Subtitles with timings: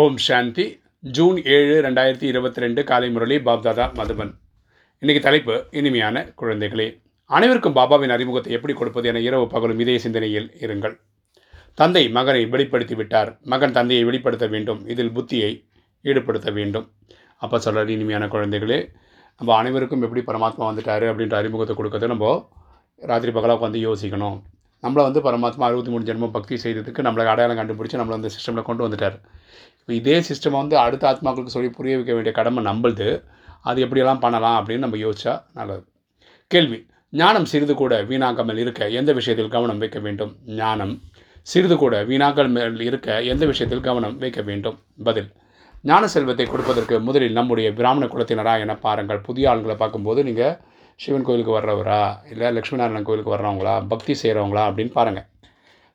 [0.00, 0.64] ஓம் சாந்தி.
[1.16, 4.30] June ஏழு ரெண்டாயிரத்தி இருபத்தி ரெண்டு காலை முரளி பாப்தாதா மதுபன்.
[5.02, 6.86] இன்னைக்கு தலைப்பு இனிமையான குழந்தைகளே.
[7.26, 10.94] அனைவருக்கும் பாபாவின் அறிமுகத்தை எப்படி கொடுப்பது என இரவு பகலும் இதே சிந்தனையில் இருங்கள்.
[11.74, 13.38] தந்தை மகனை வெளிப்படுத்தி விட்டார்.
[13.42, 14.80] மகன் தந்தையை வெளிப்படுத்த வேண்டும்.
[14.86, 15.52] இதில் புத்தியை
[16.04, 16.86] ஈடுபடுத்த வேண்டும்.
[17.36, 18.80] அப்போ சொல்கிறார் இனிமையான குழந்தைகளே
[19.40, 22.48] நம்ம அனைவருக்கும் எப்படி பரமாத்மா வந்துட்டார் அப்படின்ற அறிமுகத்தை கொடுக்கறது நம்ம
[23.10, 24.40] ராத்திரி பகலாக உட்காந்து யோசிக்கணும்.
[24.82, 28.84] நம்மளை வந்து பரமாத்மா அறுபத்தி மூணு ஜென்மம் பக்தி செய்ததுக்கு நம்மளை அடையாளம் கண்டுபிடிச்சி நம்மளை அந்த சிஸ்டமில் கொண்டு
[28.88, 29.16] வந்துட்டார்.
[29.80, 33.08] இப்போ இதே சிஸ்டம் வந்து அடுத்த ஆத்மாக்களுக்கு சொல்லி புரிய வைக்க வேண்டிய கடமை நம்மளுது.
[33.62, 35.84] அது எப்படியெல்லாம் பண்ணலாம் அப்படின்னு நம்ம யோசிச்சா நல்லது.
[36.50, 36.78] கேள்வி.
[37.12, 40.32] ஞானம் சிறிது கூட வீணாக்காமல் இருக்க எந்த விஷயத்தில் கவனம் வைக்க வேண்டும்?
[40.60, 40.94] ஞானம்
[41.46, 44.76] சிறிது கூட வீணாக்காமல் இருக்க எந்த விஷயத்தில் கவனம் வைக்க வேண்டும்?
[45.08, 45.30] பதில்.
[45.84, 49.20] ஞான செல்வத்தை கொடுப்பதற்கு முதலில் நம்முடைய பிராமண குலத்தினரா என பாருங்கள்.
[49.28, 50.54] புதிய ஆளுங்களை பார்க்கும்போது நீங்கள்
[51.00, 52.02] சிவன் கோயிலுக்கு வர்றவரா?
[52.32, 53.74] இல்லை லக்ஷ்மி நாராயணன் கோயிலுக்கு வர்றவங்களா?
[53.92, 55.26] பக்தி செய்கிறவங்களா அப்படின்னு பாருங்கள்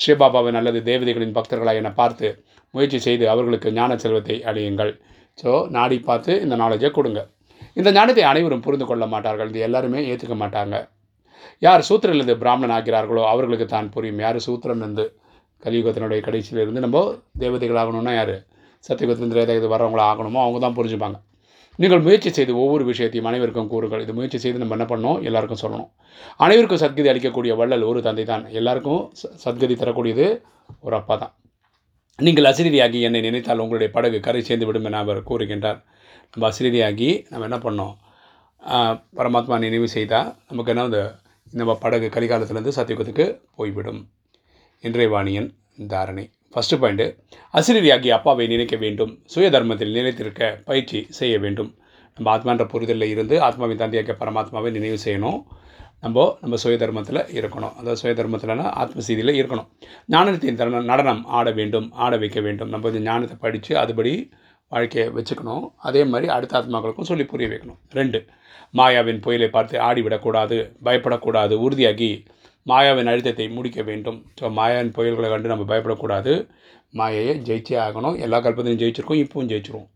[0.00, 2.28] சிவபாபாவின் அல்லது தேவதைகளின் பக்தர்களாக என்னை பார்த்து
[2.74, 4.92] முயற்சி செய்து அவர்களுக்கு ஞான செல்வத்தை அழியுங்கள்
[5.38, 7.20] ஸோ நாடி பார்த்து இந்த நாலேஜை கொடுங்க.
[7.80, 9.50] இந்த ஞானத்தை அனைவரும் புரிந்து கொள்ள மாட்டார்கள்.
[9.52, 10.76] இது எல்லாருமே ஏற்றுக்க மாட்டாங்க.
[11.66, 14.22] யார் சூத்திரிலிருந்து பிராமணன் ஆகிறார்களோ அவர்களுக்கு தான் புரியும்.
[14.24, 15.04] யார் சூத்திரன் இருந்து
[15.62, 17.02] கலியுகத்தினுடைய கடைசியில் இருந்து நம்ம
[17.42, 18.36] தேவதைகள் ஆகணும்னா யார்?
[18.84, 21.18] சத்தியுகத்திலிருந்து இது வர்றவங்களா ஆகணுமோ அவங்க தான் புரிஞ்சுப்பாங்க.
[21.76, 24.00] நீங்கள் முயற்சி செய்து ஒவ்வொரு விஷயத்தையும் அனைவருக்கும் கூறுங்கள்.
[24.00, 25.90] இது முயற்சி செய்து நம்ம என்ன பண்ணணும் எல்லாருக்கும் சொல்லணும்.
[26.36, 28.46] அனைவருக்கும் சத்கதி அளிக்கக்கூடிய வள்ளல் ஒரு தந்தை தான்.
[28.46, 30.42] எல்லாருக்கும் ச- சத்கதி தரக்கூடியது
[30.80, 31.34] ஒரு அப்பா தான்.
[32.16, 35.84] நீங்கள் அசிரதியாகி என்னை நினைத்தால் உங்களுடைய படகு கரை சேர்ந்து விடும் என அவர் கூறுகின்றார்.
[36.34, 37.96] நம்ம அசிரதியாகி நம்ம என்ன பண்ணோம்?
[39.16, 41.14] பரமாத்மா நினைவு செய்தால் நமக்கு என்ன இந்த
[41.50, 44.08] நம்ம படகு கலிகாலத்திலேருந்து சத்தியுகத்துக்கு போய்விடும்.
[44.80, 45.54] இன்றைய வாணியன்
[45.88, 46.30] தாரணை.
[46.54, 47.16] ஃபஸ்ட்டு பாயிண்ட்டு
[47.54, 49.22] அசிரியாகி அப்பாவை நினைக்க வேண்டும்.
[49.24, 51.74] சுய தர்மத்தில் நிலைத்திருக்க பயிற்சி செய்ய வேண்டும்.
[52.14, 55.42] நம்ம ஆத்மான்ற புரிதலில் இருந்து ஆத்மாவின் தந்தையாக பரமாத்மாவை நினைவு செய்யணும்.
[56.00, 57.74] நம்ம நம்ம சுய தர்மத்தில் இருக்கணும்.
[57.74, 59.68] அதாவது சுய தர்மத்தில்னா ஆத்மசீதியில் இருக்கணும்.
[60.06, 62.68] ஞானத்தின் தருணம் நடனம் ஆட வேண்டும் ஆட வைக்க வேண்டும்.
[62.68, 64.30] நம்ம இந்த ஞானத்தை படித்து அதுபடி
[64.68, 65.72] வாழ்க்கையை வச்சுக்கணும்.
[65.76, 67.78] அதே மாதிரி அடுத்த ஆத்மாக்களுக்கும் சொல்லி புரிய வைக்கணும்.
[67.90, 68.26] ரெண்டு
[68.76, 72.24] மாயாவின் புயலை பார்த்து ஆடிவிடக்கூடாது பயப்படக்கூடாது உறுதியாகி
[72.70, 74.18] மாயாவின் அழுத்தத்தை முடிக்க வேண்டும்.
[74.40, 76.32] ஸோ மாயாவின் புயல்களை கண்டு நம்ம பயப்படக்கூடாது.
[76.98, 78.16] மாயையை ஜெயிச்சே ஆகணும்.
[78.24, 79.88] எல்லா கல்பத்திலையும் ஜெயிச்சிருக்கோம் இப்பவும் ஜெயிச்சிருவோம்.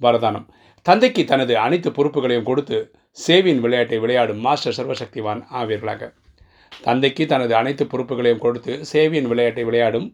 [0.00, 0.46] வரதானம்.
[0.86, 2.78] தந்தைக்கு தனது அனைத்து பொறுப்புகளையும் கொடுத்து
[3.18, 6.02] சேவியின் விளையாட்டை விளையாடும் மாஸ்டர் சர்வசக்திவான் ஆவீர்களாக.
[6.86, 10.08] தந்தைக்கு தனது அனைத்து பொறுப்புகளையும் கொடுத்து சேவியின் விளையாட்டை விளையாடும்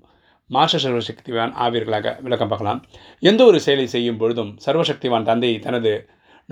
[0.51, 2.17] மாஸ்டர் சர்வசக்திவான் ஆவீர்களாக.
[2.27, 2.81] விளக்கம் பார்க்கலாம்.
[3.23, 5.93] எந்த ஒரு செயலை செய்யும் பொழுதும் சர்வசக்திவான் தந்தை தனது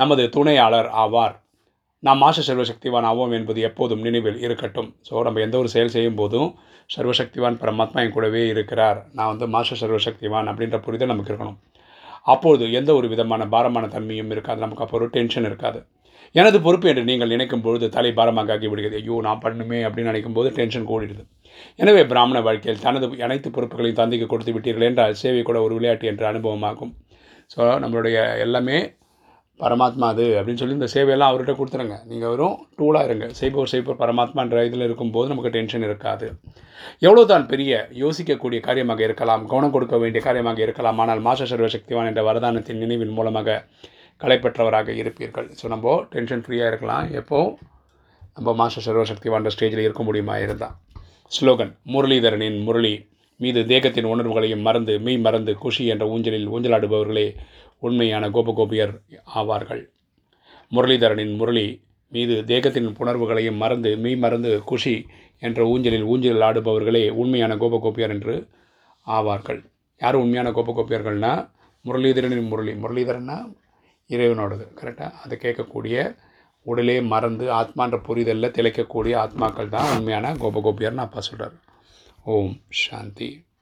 [0.00, 1.34] நமது துணையாளர் ஆவார்.
[2.04, 4.88] நாம் மாஸ்டர் சர்வசக்திவான் ஆவோம் என்பது எப்போதும் நினைவில் இருக்கட்டும்.
[5.08, 6.48] ஸோ நம்ம எந்த ஒரு செயல் செய்யும் போதும்
[6.94, 8.98] சர்வசக்திவான் பரமாத்மா என் கூடவே இருக்கிறார்.
[9.18, 11.58] நான் வந்து மாச சர்வசக்திவான் அப்படின்ற புரிதல் நமக்கு இருக்கணும்.
[12.32, 14.60] அப்பொழுது எந்த ஒரு விதமான பாரமான தன்மையும் இருக்காது.
[14.64, 15.80] நமக்கு அப்போ ஒரு டென்ஷன் இருக்காது.
[16.34, 20.36] எனது பொறுப்பு என்று நீங்கள் நினைக்கும் பொழுது தலை பாரமாக ஆகி விடுகிறது ஐயோ நான் பண்ணுமே அப்படின்னு நினைக்கும்
[20.38, 21.22] போது டென்ஷன் கூடிடுது.
[21.82, 26.24] எனவே பிராமண வாழ்க்கையில் தனது அனைத்து பொறுப்புகளையும் தந்தைக்கு கொடுத்து விட்டீர்கள் என்றால் சேவை கூட ஒரு விளையாட்டு என்ற
[26.32, 26.92] அனுபவமாகும்.
[27.54, 28.78] ஸோ நம்மளுடைய எல்லாமே
[29.60, 31.96] பரமாத்மா அது அப்படின்னு சொல்லி இந்த சேவையெல்லாம் அவர்கிட்ட கொடுத்துருங்க.
[32.10, 33.26] நீங்கள் வெறும் டூலாக இருங்க.
[33.40, 36.26] செய்பவர் செய்பவர் பரமாத்மான்ற இதில் இருக்கும்போது நமக்கு டென்ஷன் இருக்காது.
[37.06, 37.72] எவ்வளோ தான் பெரிய
[38.02, 43.58] யோசிக்கக்கூடிய காரியமாக இருக்கலாம் கவனம் கொடுக்க வேண்டிய காரியமாக இருக்கலாம் ஆனால் மாச சர்வசக்திவான் என்ற வரதானத்தின் நினைவின் மூலமாக
[44.20, 45.48] களைப்பற்றவராக இருப்பீர்கள்.
[45.60, 47.06] ஸோ நம்ம டென்ஷன் ஃப்ரீயாக இருக்கலாம்.
[47.20, 47.54] எப்போவும்
[48.36, 50.74] நம்ம மாஸ்டர் சர்வசக்திவான்ற ஸ்டேஜில் இருக்க முடியுமா இருந்தால்
[51.36, 52.94] ஸ்லோகன் முரளிதரனின் முரளி.
[53.40, 57.26] மீது தேகத்தின் உணர்வுகளையும் மறந்து மெய் மறந்து குஷி என்ற ஊஞ்சலில் ஊஞ்சலாடுபவர்களே
[57.78, 58.94] உண்மையான கோபகோபியர்
[59.34, 59.82] ஆவார்கள்.
[60.72, 61.66] முரளிதரனின் முரளி
[62.12, 65.06] மீது தேகத்தின் புணர்வுகளையும் மறந்து மெய் மறந்து குஷி
[65.40, 68.36] என்ற ஊஞ்சலில் ஊஞ்சலில் ஆடுபவர்களே உண்மையான கோபகோப்பியர் என்று
[69.06, 69.60] ஆவார்கள்.
[70.00, 71.42] யார் உண்மையான கோபகோப்பியர்கள்னால்
[71.84, 72.72] முரளிதரனின் முரளி.
[72.72, 73.38] முரளிதரன்னா
[74.10, 75.96] இறைவனோடது கரெக்டாக அதை கேட்கக்கூடிய
[76.66, 81.56] உடலே மறந்து ஆத்மான்ற புரிதலில் திளைக்கக்கூடிய ஆத்மாக்கள் தான் உண்மையான கோபகோபியர்னு அப்பா சொல்கிறார்
[82.26, 83.28] ஓம் சாந்தி